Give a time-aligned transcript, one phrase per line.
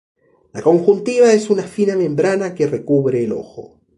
[0.53, 3.79] La conjuntiva es una fina membrana que recubre el ojo.